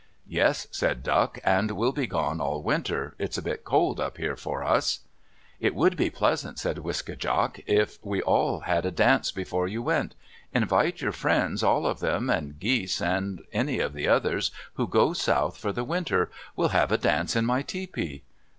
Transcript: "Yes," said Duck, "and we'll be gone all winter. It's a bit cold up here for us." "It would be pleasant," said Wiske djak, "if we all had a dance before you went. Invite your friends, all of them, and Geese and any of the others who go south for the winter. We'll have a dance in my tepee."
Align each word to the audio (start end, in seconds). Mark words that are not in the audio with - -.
"Yes," 0.25 0.65
said 0.71 1.03
Duck, 1.03 1.37
"and 1.43 1.69
we'll 1.69 1.91
be 1.91 2.07
gone 2.07 2.41
all 2.41 2.63
winter. 2.63 3.13
It's 3.19 3.37
a 3.37 3.41
bit 3.43 3.63
cold 3.63 3.99
up 3.99 4.17
here 4.17 4.35
for 4.35 4.63
us." 4.63 5.01
"It 5.59 5.75
would 5.75 5.95
be 5.95 6.09
pleasant," 6.09 6.57
said 6.57 6.79
Wiske 6.79 7.15
djak, 7.19 7.63
"if 7.67 8.03
we 8.03 8.19
all 8.19 8.61
had 8.61 8.83
a 8.87 8.89
dance 8.89 9.31
before 9.31 9.67
you 9.67 9.83
went. 9.83 10.15
Invite 10.55 11.01
your 11.01 11.11
friends, 11.11 11.61
all 11.61 11.85
of 11.85 11.99
them, 11.99 12.31
and 12.31 12.59
Geese 12.59 12.99
and 12.99 13.43
any 13.53 13.77
of 13.79 13.93
the 13.93 14.07
others 14.07 14.49
who 14.73 14.87
go 14.87 15.13
south 15.13 15.57
for 15.59 15.71
the 15.71 15.83
winter. 15.83 16.31
We'll 16.55 16.69
have 16.69 16.91
a 16.91 16.97
dance 16.97 17.35
in 17.35 17.45
my 17.45 17.61
tepee." 17.61 18.23